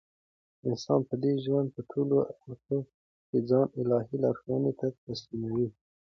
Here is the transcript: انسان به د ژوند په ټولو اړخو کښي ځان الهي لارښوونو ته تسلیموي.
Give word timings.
انسان 0.67 0.99
به 1.07 1.15
د 1.23 1.25
ژوند 1.43 1.67
په 1.75 1.81
ټولو 1.91 2.15
اړخو 2.41 2.77
کښي 2.87 3.39
ځان 3.49 3.67
الهي 3.81 4.15
لارښوونو 4.23 4.71
ته 4.79 4.85
تسلیموي. 5.05 5.67